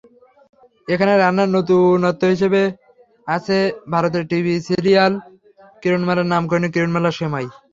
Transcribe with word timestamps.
এখানে 0.87 1.13
রান্নার 1.15 1.49
নতুনত্ব 1.55 2.21
হিসেবে 2.33 2.61
আছে 3.27 3.57
ভারতের 3.93 4.23
টিভি 4.29 4.53
সিরিয়াল 4.67 5.13
কিরণমালার 5.81 6.29
নামকরণে 6.31 6.69
কিরণমালা 6.73 7.11
সেমাই। 7.17 7.47